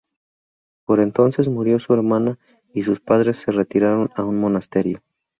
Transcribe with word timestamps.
Por 0.83 0.99
entonces 0.99 1.47
murió 1.49 1.77
su 1.79 1.93
hermana 1.93 2.39
y 2.73 2.81
sus 2.81 2.99
padres 2.99 3.37
se 3.37 3.51
retiraron 3.51 4.09
a 4.15 4.23
un 4.23 4.39
monasterio. 4.39 5.03